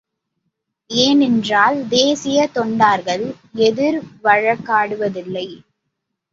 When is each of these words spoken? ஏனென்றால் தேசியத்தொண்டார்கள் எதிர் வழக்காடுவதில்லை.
ஏனென்றால் 0.89 1.77
தேசியத்தொண்டார்கள் 1.89 3.25
எதிர் 3.61 4.01
வழக்காடுவதில்லை. 4.23 5.47